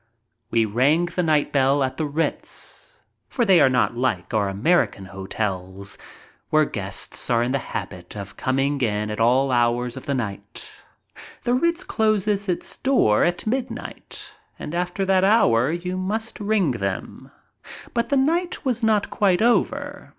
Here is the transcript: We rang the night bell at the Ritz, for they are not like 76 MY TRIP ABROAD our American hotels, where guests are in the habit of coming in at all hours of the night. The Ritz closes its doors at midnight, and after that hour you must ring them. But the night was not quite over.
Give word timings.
We 0.49 0.65
rang 0.65 1.05
the 1.05 1.21
night 1.21 1.51
bell 1.53 1.83
at 1.83 1.97
the 1.97 2.07
Ritz, 2.07 2.97
for 3.29 3.45
they 3.45 3.61
are 3.61 3.69
not 3.69 3.95
like 3.95 4.31
76 4.31 4.31
MY 4.31 4.39
TRIP 4.39 4.41
ABROAD 4.41 4.43
our 4.43 4.49
American 4.49 5.05
hotels, 5.05 5.97
where 6.49 6.65
guests 6.65 7.29
are 7.29 7.43
in 7.43 7.51
the 7.51 7.59
habit 7.59 8.15
of 8.17 8.35
coming 8.35 8.81
in 8.81 9.11
at 9.11 9.19
all 9.19 9.51
hours 9.51 9.95
of 9.95 10.07
the 10.07 10.15
night. 10.15 10.67
The 11.43 11.53
Ritz 11.53 11.83
closes 11.83 12.49
its 12.49 12.77
doors 12.77 13.27
at 13.29 13.45
midnight, 13.45 14.33
and 14.57 14.73
after 14.73 15.05
that 15.05 15.23
hour 15.23 15.71
you 15.71 15.97
must 15.97 16.39
ring 16.39 16.71
them. 16.71 17.29
But 17.93 18.09
the 18.09 18.17
night 18.17 18.65
was 18.65 18.81
not 18.81 19.11
quite 19.11 19.43
over. 19.43 20.09